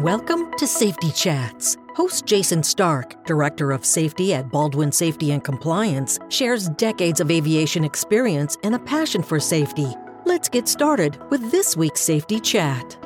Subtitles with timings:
[0.00, 1.76] Welcome to Safety Chats.
[1.94, 7.84] Host Jason Starke, Director of Safety at Baldwin Safety and Compliance, shares decades of aviation
[7.84, 9.86] experience and a passion for safety.
[10.24, 12.96] Let's get started with this week's Safety Chat.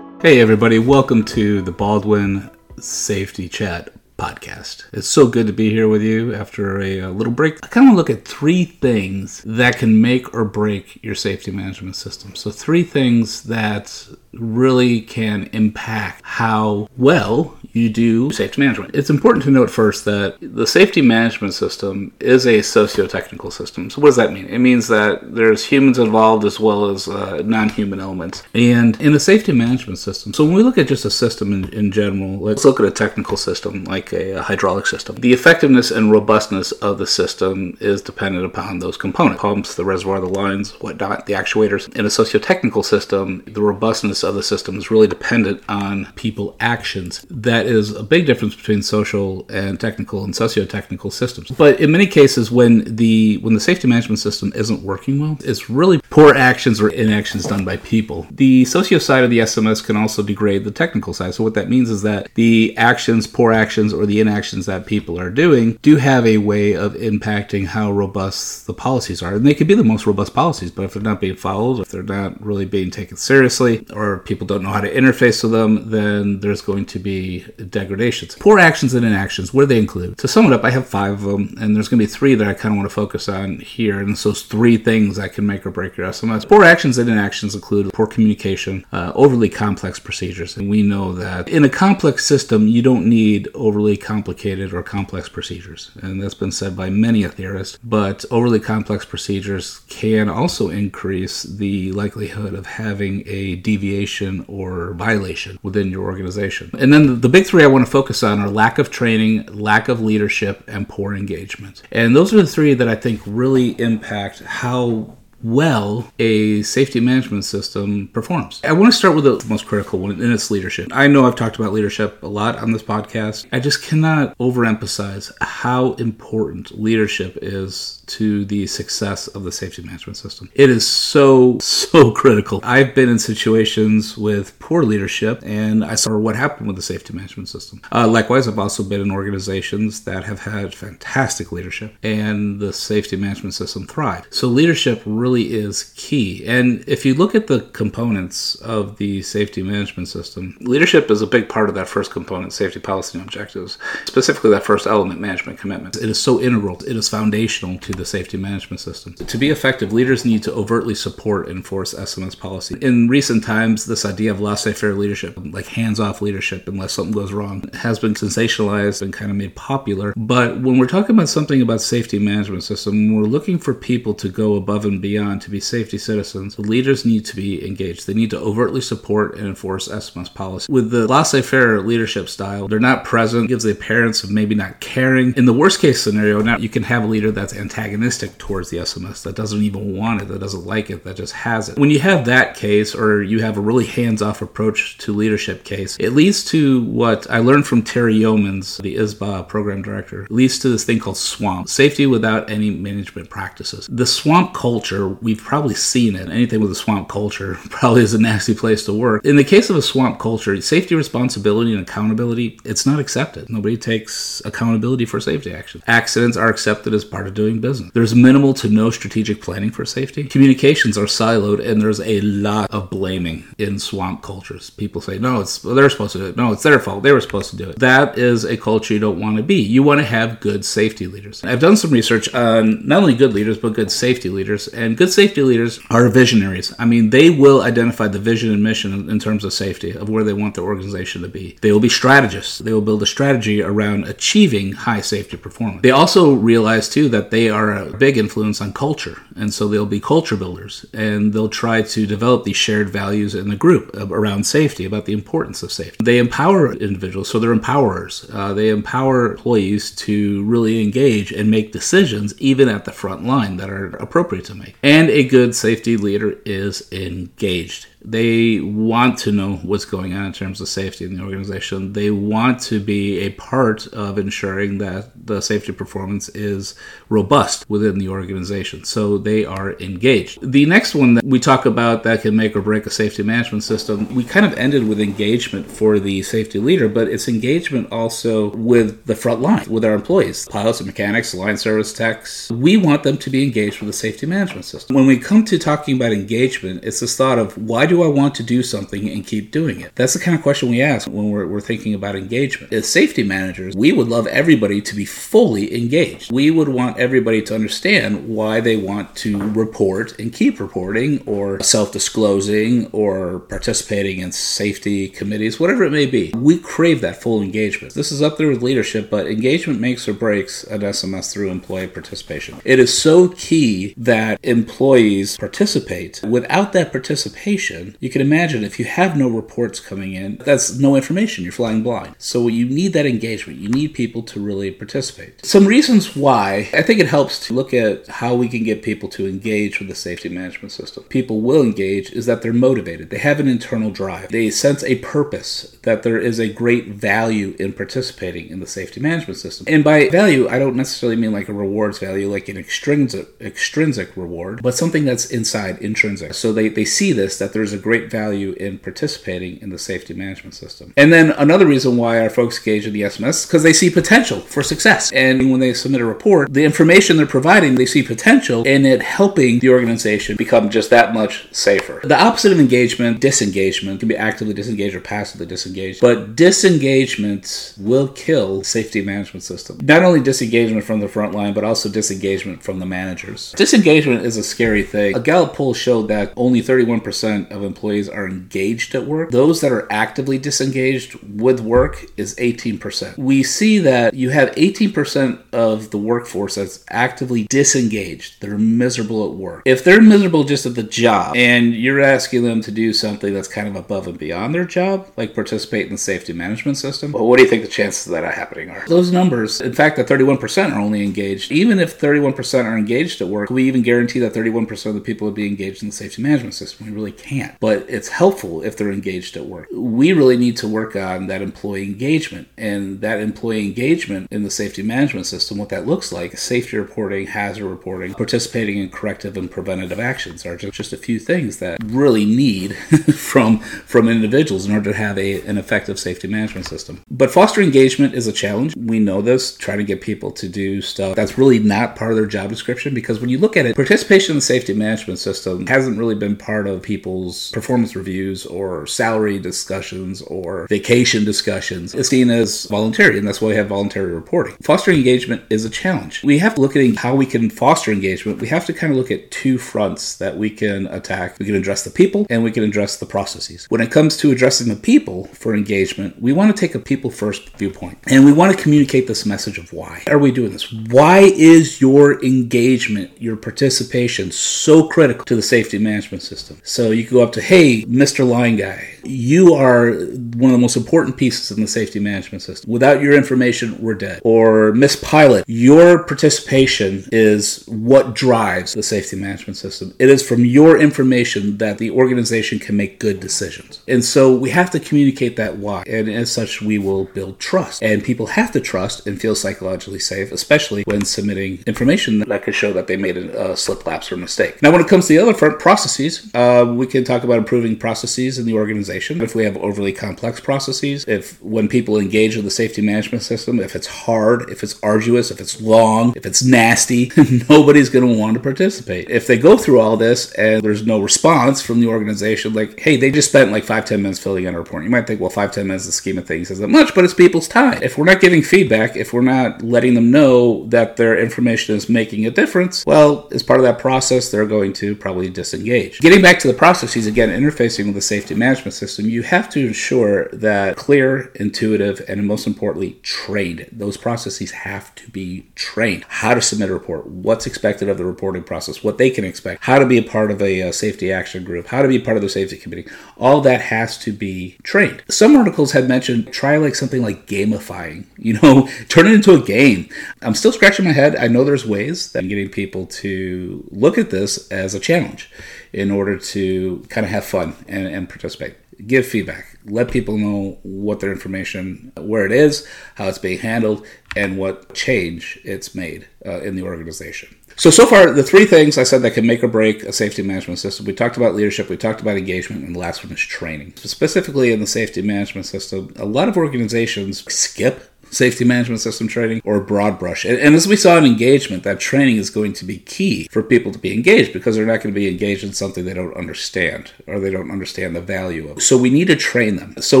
[0.22, 2.50] Hey, everybody, welcome to the Baldwin
[2.80, 3.92] Safety Chat
[4.22, 4.84] podcast.
[4.92, 7.58] It's so good to be here with you after a, a little break.
[7.64, 11.96] I kind of look at three things that can make or break your safety management
[11.96, 12.36] system.
[12.36, 18.94] So, three things that really can impact how well you do safety management.
[18.94, 23.90] It's important to note first that the safety management system is a socio-technical system.
[23.90, 24.46] So what does that mean?
[24.46, 28.42] It means that there's humans involved as well as uh, non-human elements.
[28.54, 31.72] And in a safety management system, so when we look at just a system in,
[31.72, 35.16] in general, let's look at a technical system like a, a hydraulic system.
[35.16, 39.40] The effectiveness and robustness of the system is dependent upon those components.
[39.40, 41.94] Pumps, the reservoir, the lines, whatnot, the actuators.
[41.96, 47.26] In a socio-technical system, the robustness of the system is really dependent on people actions.
[47.30, 51.50] That that is a big difference between social and technical and socio-technical systems.
[51.50, 55.70] But in many cases, when the when the safety management system isn't working well, it's
[55.70, 58.26] really poor actions or inactions done by people.
[58.30, 61.34] The socio side of the SMS can also degrade the technical side.
[61.34, 65.18] So what that means is that the actions, poor actions, or the inactions that people
[65.18, 69.34] are doing do have a way of impacting how robust the policies are.
[69.34, 71.88] And they could be the most robust policies, but if they're not being followed, if
[71.88, 75.90] they're not really being taken seriously, or people don't know how to interface with them,
[75.90, 78.36] then there's going to be degradations.
[78.36, 80.18] Poor actions and inactions, what do they include?
[80.18, 82.34] To sum it up, I have five of them, and there's going to be three
[82.34, 83.98] that I kind of want to focus on here.
[83.98, 86.48] And so those three things that can make or break your SMS.
[86.48, 90.56] Poor actions and inactions include poor communication, uh, overly complex procedures.
[90.56, 95.28] And we know that in a complex system, you don't need overly complicated or complex
[95.28, 95.90] procedures.
[96.02, 97.78] And that's been said by many a theorist.
[97.82, 105.58] But overly complex procedures can also increase the likelihood of having a deviation or violation
[105.62, 106.70] within your organization.
[106.78, 109.88] And then the big three I want to focus on are lack of training, lack
[109.88, 111.82] of leadership, and poor engagement.
[111.90, 117.44] And those are the three that I think really impact how well a safety management
[117.44, 118.60] system performs.
[118.64, 120.88] I want to start with the most critical one, and it's leadership.
[120.92, 123.46] I know I've talked about leadership a lot on this podcast.
[123.52, 130.16] I just cannot overemphasize how important leadership is to the success of the safety management
[130.16, 130.50] system.
[130.54, 132.60] It is so, so critical.
[132.62, 137.14] I've been in situations with poor leadership, and I saw what happened with the safety
[137.14, 137.80] management system.
[137.90, 143.16] Uh, likewise, I've also been in organizations that have had fantastic leadership, and the safety
[143.16, 144.32] management system thrived.
[144.32, 146.44] So, leadership really really is key.
[146.46, 151.26] And if you look at the components of the safety management system, leadership is a
[151.26, 155.58] big part of that first component, safety policy and objectives, specifically that first element, management
[155.58, 155.96] commitment.
[155.96, 159.14] It is so integral, it is foundational to the safety management system.
[159.14, 162.76] To be effective, leaders need to overtly support and enforce SMS policy.
[162.80, 167.12] In recent times, this idea of laissez faire leadership, like hands off leadership unless something
[167.14, 170.12] goes wrong, has been sensationalized and kind of made popular.
[170.16, 174.28] But when we're talking about something about safety management system, we're looking for people to
[174.28, 178.06] go above and beyond to be safety citizens, leaders need to be engaged.
[178.06, 180.72] They need to overtly support and enforce SMS policy.
[180.72, 184.80] With the laissez faire leadership style, they're not present, gives the appearance of maybe not
[184.80, 185.34] caring.
[185.34, 188.78] In the worst case scenario, now you can have a leader that's antagonistic towards the
[188.78, 191.78] SMS, that doesn't even want it, that doesn't like it, that just has it.
[191.78, 195.64] When you have that case, or you have a really hands off approach to leadership
[195.64, 200.58] case, it leads to what I learned from Terry Yeomans, the IS-BAO program director, leads
[200.60, 203.88] to this thing called SWAMP safety without any management practices.
[203.90, 206.28] The SWAMP culture we've probably seen it.
[206.28, 209.24] Anything with a swamp culture probably is a nasty place to work.
[209.24, 213.48] In the case of a swamp culture, safety responsibility and accountability, it's not accepted.
[213.50, 215.84] Nobody takes accountability for safety actions.
[215.86, 217.90] Accidents are accepted as part of doing business.
[217.92, 220.24] There's minimal to no strategic planning for safety.
[220.24, 224.70] Communications are siloed and there's a lot of blaming in swamp cultures.
[224.70, 226.36] People say, no, it's well, they're supposed to do it.
[226.36, 227.02] No, it's their fault.
[227.02, 227.78] They were supposed to do it.
[227.78, 229.60] That is a culture you don't want to be.
[229.60, 231.42] You want to have good safety leaders.
[231.44, 234.68] I've done some research on not only good leaders, but good safety leaders.
[234.68, 236.72] And good safety leaders are visionaries.
[236.78, 240.22] I mean, they will identify the vision and mission in terms of safety of where
[240.22, 241.58] they want their organization to be.
[241.60, 242.58] They will be strategists.
[242.58, 245.82] They will build a strategy around achieving high safety performance.
[245.82, 249.86] They also realize too that they are a big influence on culture, and so they'll
[249.86, 254.44] be culture builders and they'll try to develop these shared values in the group around
[254.44, 255.98] safety, about the importance of safety.
[256.02, 258.32] They empower individuals, so they're empowerers.
[258.34, 263.56] Uh, they empower employees to really engage and make decisions even at the front line
[263.56, 264.76] that are appropriate to make.
[264.82, 267.86] And a good safety leader is engaged.
[268.04, 271.92] They want to know what's going on in terms of safety in the organization.
[271.92, 276.74] They want to be a part of ensuring that the safety performance is
[277.08, 278.84] robust within the organization.
[278.84, 280.52] So they are engaged.
[280.52, 283.64] The next one that we talk about that can make or break a safety management
[283.64, 288.50] system, we kind of ended with engagement for the safety leader, but it's engagement also
[288.56, 292.50] with the front line, with our employees, pilots and mechanics, line service techs.
[292.50, 294.94] We want them to be engaged with the safety management system.
[294.96, 298.34] When we come to talking about engagement, it's this thought of why do I want
[298.36, 299.94] to do something and keep doing it?
[299.96, 302.72] That's the kind of question we ask when we're, we're thinking about engagement.
[302.72, 306.32] As safety managers, we would love everybody to be fully engaged.
[306.32, 311.60] We would want everybody to understand why they want to report and keep reporting or
[311.60, 316.32] self disclosing or participating in safety committees, whatever it may be.
[316.34, 317.92] We crave that full engagement.
[317.92, 321.88] This is up there with leadership, but engagement makes or breaks an SMS through employee
[321.88, 322.58] participation.
[322.64, 326.22] It is so key that employees participate.
[326.22, 330.96] Without that participation, you can imagine if you have no reports coming in, that's no
[330.96, 331.44] information.
[331.44, 332.14] You're flying blind.
[332.18, 333.58] So you need that engagement.
[333.58, 335.44] You need people to really participate.
[335.44, 339.08] Some reasons why I think it helps to look at how we can get people
[339.10, 341.04] to engage with the safety management system.
[341.04, 343.10] People will engage is that they're motivated.
[343.10, 344.30] They have an internal drive.
[344.30, 349.00] They sense a purpose that there is a great value in participating in the safety
[349.00, 349.66] management system.
[349.68, 354.16] And by value, I don't necessarily mean like a rewards value, like an extrinsic extrinsic
[354.16, 356.34] reward, but something that's inside intrinsic.
[356.34, 360.14] So they, they see this that there's a great value in participating in the safety
[360.14, 360.92] management system.
[360.96, 363.90] And then another reason why our folks engage in the SMS is because they see
[363.90, 365.12] potential for success.
[365.12, 369.02] And when they submit a report, the information they're providing, they see potential in it
[369.02, 372.00] helping the organization become just that much safer.
[372.04, 378.08] The opposite of engagement, disengagement, can be actively disengaged or passively disengaged, but disengagement will
[378.08, 379.78] kill safety management system.
[379.82, 383.52] Not only disengagement from the front line, but also disengagement from the managers.
[383.52, 385.16] Disengagement is a scary thing.
[385.16, 389.30] A Gallup poll showed that only 31% of employees are engaged at work.
[389.30, 393.16] Those that are actively disengaged with work is 18%.
[393.16, 398.40] We see that you have 18% of the workforce that's actively disengaged.
[398.40, 399.62] They're miserable at work.
[399.64, 403.48] If they're miserable just at the job and you're asking them to do something that's
[403.48, 407.26] kind of above and beyond their job, like participate in the safety management system, well,
[407.26, 408.84] what do you think the chances of that are happening are?
[408.86, 411.52] Those numbers, in fact, that 31% are only engaged.
[411.52, 415.26] Even if 31% are engaged at work, we even guarantee that 31% of the people
[415.26, 416.86] would be engaged in the safety management system.
[416.86, 417.51] We really can't.
[417.60, 419.68] But it's helpful if they're engaged at work.
[419.72, 424.50] We really need to work on that employee engagement and that employee engagement in the
[424.50, 429.50] safety management system, what that looks like, safety reporting, hazard reporting, participating in corrective and
[429.50, 432.74] preventative actions are just, a few things that really need
[433.14, 437.00] from from individuals in order to have a, an effective safety management system.
[437.08, 438.76] But foster engagement is a challenge.
[438.76, 442.16] We know this, trying to get people to do stuff that's really not part of
[442.16, 445.66] their job description because when you look at it, participation in the safety management system
[445.66, 451.94] hasn't really been part of people's performance reviews or salary discussions or vacation discussions.
[451.94, 454.56] It's seen as voluntary, and that's why we have voluntary reporting.
[454.62, 456.22] Fostering engagement is a challenge.
[456.22, 458.40] We have to look at how we can foster engagement.
[458.40, 461.38] We have to kind of look at two fronts that we can attack.
[461.38, 463.66] We can address the people and we can address the processes.
[463.68, 467.10] When it comes to addressing the people for engagement, we want to take a people
[467.10, 470.72] first viewpoint and we want to communicate this message of why are we doing this?
[470.72, 476.60] Why is your engagement, your participation so critical to the safety management system?
[476.62, 478.28] So you can go up to, hey, Mr.
[478.28, 482.70] Line Guy, you are one of the most important pieces in the safety management system.
[482.70, 484.20] Without your information, we're dead.
[484.24, 489.94] Or Miss Pilot, your participation is what drives the safety management system.
[489.98, 493.80] It is from your information that the organization can make good decisions.
[493.88, 495.84] And so we have to communicate that why.
[495.86, 497.82] And as such, we will build trust.
[497.82, 502.54] And people have to trust and feel psychologically safe, especially when submitting information that could
[502.54, 504.62] show that they made a, slip, lapse, or mistake.
[504.62, 507.76] Now, when it comes to the other front, processes, uh, we can talk about improving
[507.76, 509.20] processes in the organization.
[509.20, 513.60] If we have overly complex processes, if when people engage with the safety management system,
[513.60, 517.12] if it's hard, if it's arduous, if it's long, if it's nasty,
[517.48, 519.10] nobody's going to want to participate.
[519.10, 522.96] If they go through all this and there's no response from the organization, like, hey,
[522.96, 524.84] they just spent like five, ten minutes filling out a report.
[524.84, 527.04] You might think, well, five, ten minutes, in the scheme of things isn't much, but
[527.04, 527.82] it's people's time.
[527.82, 531.88] If we're not giving feedback, if we're not letting them know that their information is
[531.88, 536.00] making a difference, well, as part of that process, they're going to probably disengage.
[536.00, 539.66] Getting back to the processes, again, interfacing with the safety management system, you have to
[539.66, 543.68] ensure that clear, intuitive, and most importantly, trained.
[543.72, 546.04] Those processes have to be trained.
[546.08, 549.64] How to submit a report, what's expected of the reporting process, what they can expect,
[549.64, 552.16] how to be a part of a, uh, safety action group, how to be part
[552.16, 552.86] of the safety committee.
[553.18, 555.02] All that has to be trained.
[555.08, 559.40] Some articles had mentioned try like something like gamifying, you know, turn it into a
[559.40, 559.88] game.
[560.20, 561.16] I'm still scratching my head.
[561.16, 565.30] I know there's ways that I'm getting people to look at this as a challenge
[565.72, 568.56] in order to kind of have fun and, and participate.
[568.86, 569.58] Give feedback.
[569.64, 573.86] Let people know what their information, where it is, how it's being handled,
[574.16, 577.36] and what change it's made uh, in the organization.
[577.56, 580.22] So, so far, the three things I said that can make or break a safety
[580.22, 583.20] management system we talked about leadership, we talked about engagement, and the last one is
[583.20, 583.74] training.
[583.76, 589.40] Specifically in the safety management system, a lot of organizations skip safety management system training
[589.44, 590.24] or broad brush.
[590.24, 593.42] And, and, as we saw in engagement, that training is going to be key for
[593.42, 596.16] people to be engaged because they're not going to be engaged in something they don't
[596.16, 598.62] understand or they don't understand the value of.
[598.62, 599.74] So we need to train them.
[599.80, 600.00] So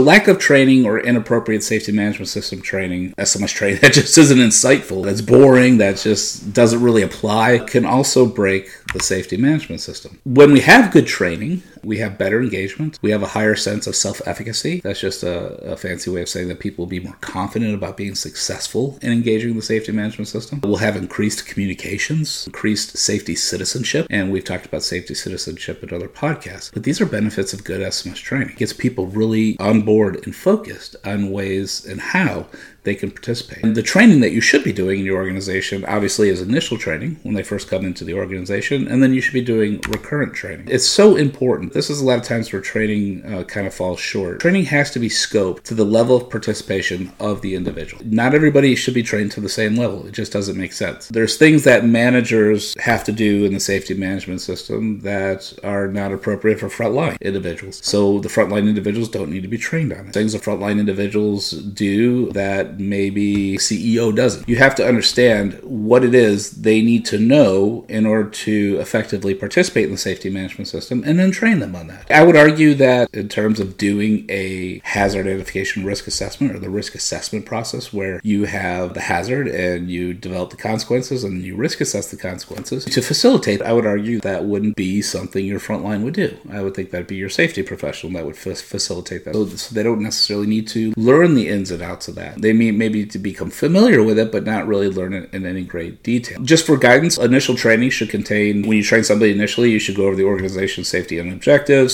[0.00, 5.04] lack of training or inappropriate safety management system training, SMS training that just isn't insightful,
[5.04, 10.20] that's boring, that just doesn't really apply, can also break the safety management system.
[10.24, 12.98] When we have good training, we have better engagement.
[13.02, 14.80] We have a higher sense of self efficacy.
[14.80, 17.96] That's just a, a, fancy way of saying that people will be more confident about
[17.96, 20.60] being successful in engaging the safety management system.
[20.62, 26.08] We'll have increased communications, increased safety citizenship, and we've talked about safety citizenship in other
[26.08, 26.72] podcasts.
[26.72, 28.50] But these are benefits of good SMS training.
[28.50, 32.46] It gets people really on board and focused on ways and how
[32.84, 33.62] they can participate.
[33.62, 37.20] And the training that you should be doing in your organization obviously is initial training
[37.22, 40.66] when they first come into the organization, and then you should be doing recurrent training.
[40.68, 41.71] It's so important.
[41.72, 44.40] This is a lot of times where training uh, kind of falls short.
[44.40, 48.02] Training has to be scoped to the level of participation of the individual.
[48.04, 50.06] Not everybody should be trained to the same level.
[50.06, 51.08] It just doesn't make sense.
[51.08, 56.12] There's things that managers have to do in the safety management system that are not
[56.12, 57.80] appropriate for frontline individuals.
[57.82, 60.12] So the frontline individuals don't need to be trained on it.
[60.12, 64.46] Things the frontline individuals do that maybe CEO doesn't.
[64.48, 69.34] You have to understand what it is they need to know in order to effectively
[69.34, 72.10] participate in the safety management system and then train them on that.
[72.10, 76.70] I would argue that in terms of doing a hazard identification risk assessment or the
[76.70, 81.56] risk assessment process where you have the hazard and you develop the consequences and you
[81.56, 86.02] risk assess the consequences to facilitate, I would argue that wouldn't be something your frontline
[86.04, 86.36] would do.
[86.50, 89.34] I would think that'd be your safety professional that would f- facilitate that.
[89.34, 92.40] So, so they don't necessarily need to learn the ins and outs of that.
[92.42, 95.64] They may maybe to become familiar with it, but not really learn it in any
[95.64, 96.40] great detail.
[96.42, 100.06] Just for guidance, initial training should contain, when you train somebody initially, you should go
[100.06, 101.51] over the organization safety and objectives,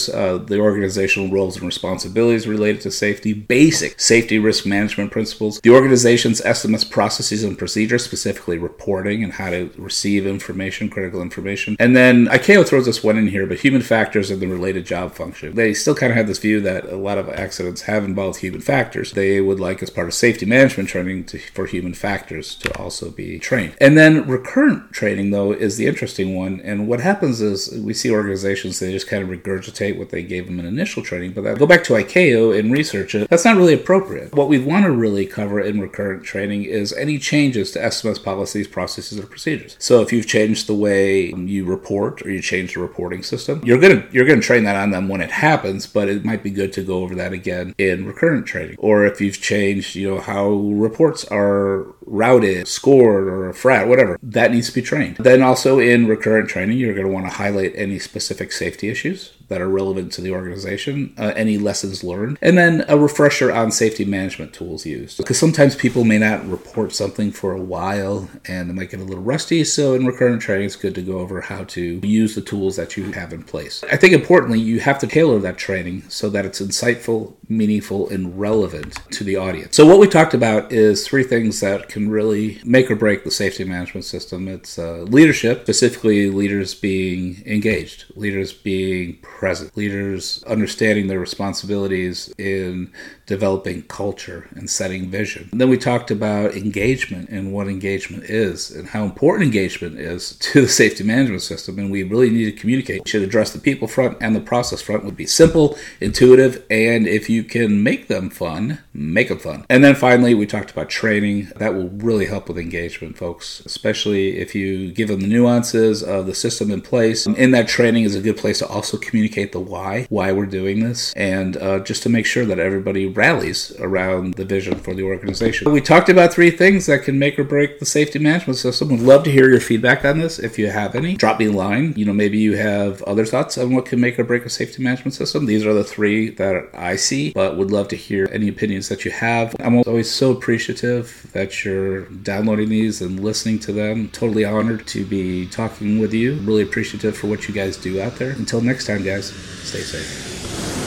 [0.09, 5.71] uh, the organizational roles and responsibilities related to safety, basic safety risk management principles, the
[5.71, 11.77] organization's SMS processes and procedures, specifically reporting and how to receive information, critical information.
[11.79, 15.15] And then ICAO throws this one in here, but human factors and the related job
[15.15, 15.55] function.
[15.55, 18.61] They still kind of have this view that a lot of accidents have involved human
[18.61, 19.13] factors.
[19.13, 23.11] They would like, as part of safety management, training to, for human factors to also
[23.11, 23.75] be trained.
[23.81, 26.61] And then recurrent training, though, is the interesting one.
[26.61, 30.47] And what happens is we see organizations, they just kind of regurgitate what they gave
[30.47, 33.29] them in initial training, but that, go back to ICAO and research it.
[33.29, 34.35] That's not really appropriate.
[34.35, 38.69] What we want to really cover in recurrent training is any changes to SMS policies,
[38.69, 39.77] processes, or procedures.
[39.79, 43.81] So if you've changed the way you report or you change the reporting system, you're
[43.81, 46.73] gonna you're gonna train that on them when it happens, but it might be good
[46.75, 48.77] to go over that again in recurrent training.
[48.79, 54.51] Or if you've changed, you know, how reports are routed, scored, or FRAT, whatever, that
[54.51, 55.17] needs to be trained.
[55.17, 59.33] Then also in recurrent training, you're going to want to highlight any specific safety issues
[59.49, 63.71] that are relevant to the organization, uh, any lessons learned, and then a refresher on
[63.71, 65.19] safety management tools used.
[65.19, 69.05] Because sometimes people may not report something for a while and it might get a
[69.05, 69.65] little rusty.
[69.65, 72.97] So in recurrent training, it's good to go over how to use the tools that
[72.97, 73.83] you have in place.
[73.91, 78.39] I think importantly, you have to tailor that training so that it's insightful, meaningful, and
[78.39, 79.77] relevant to the audience.
[79.77, 83.31] So what we talked about is three things that can really make or break the
[83.31, 84.49] safety management system.
[84.49, 92.93] It's uh, leadership, specifically leaders being engaged, leaders being present, leaders understanding their responsibilities in
[93.29, 95.49] developing culture and setting vision.
[95.53, 100.37] And then we talked about engagement and what engagement is and how important engagement is
[100.41, 101.79] to the safety management system.
[101.79, 103.05] And we really need to communicate.
[103.05, 107.07] We should address the people front and the process front would be simple, intuitive, and
[107.07, 109.67] if you can make them fun, make them fun.
[109.69, 111.53] And then finally, we talked about training.
[111.57, 116.25] That will really help with engagement, folks, especially if you give them the nuances of
[116.25, 117.27] the system in place.
[117.27, 120.81] In that training is a good place to also communicate the why, why we're doing
[120.81, 125.03] this, and uh, just to make sure that everybody rallies around the vision for the
[125.03, 125.73] organization.
[125.73, 128.89] We talked about three things that can make or break the safety management system.
[128.91, 131.17] Would love to hear your feedback on this if you have any.
[131.17, 131.93] Drop me a line.
[131.97, 134.83] You know, maybe you have other thoughts on what can make or break a safety
[134.83, 135.47] management system.
[135.47, 139.05] These are the three that I see, but would love to hear any opinions that
[139.05, 139.55] you have.
[139.59, 144.09] I'm always so appreciative that you're downloading these and listening to them.
[144.11, 146.35] Totally honored to be talking with you.
[146.41, 148.31] Really appreciative for what you guys do out there.
[148.31, 150.78] Until next time, guys, stay safe.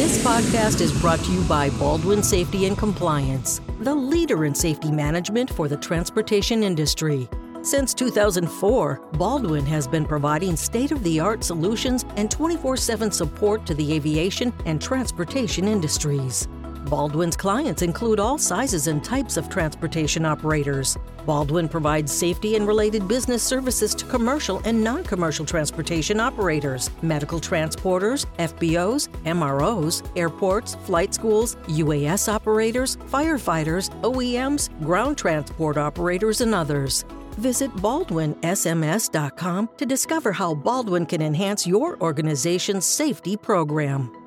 [0.00, 4.90] This podcast is brought to you by Baldwin Safety and Compliance, the leader in safety
[4.90, 7.28] management for the transportation industry.
[7.60, 13.66] Since 2004, Baldwin has been providing state of the art solutions and 24 7 support
[13.66, 16.48] to the aviation and transportation industries.
[16.90, 20.98] Baldwin's clients include all sizes and types of transportation operators.
[21.24, 27.38] Baldwin provides safety and related business services to commercial and non commercial transportation operators, medical
[27.38, 37.04] transporters, FBOs, MROs, airports, flight schools, UAS operators, firefighters, OEMs, ground transport operators, and others.
[37.38, 44.19] Visit baldwinsms.com to discover how Baldwin can enhance your organization's safety program.